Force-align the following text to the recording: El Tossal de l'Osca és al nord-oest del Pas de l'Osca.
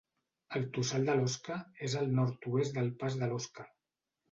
El 0.59 0.63
Tossal 0.77 1.05
de 1.09 1.15
l'Osca 1.19 1.59
és 1.89 1.97
al 2.01 2.11
nord-oest 2.21 2.81
del 2.81 2.93
Pas 3.05 3.21
de 3.23 3.33
l'Osca. 3.35 3.71